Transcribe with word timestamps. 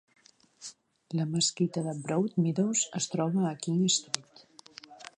La 1.19 1.27
mesquita 1.33 1.85
de 1.89 1.95
Broadmeadows 2.07 2.89
es 3.03 3.11
troba 3.15 3.47
a 3.51 3.57
King 3.67 3.89
Street. 3.99 4.47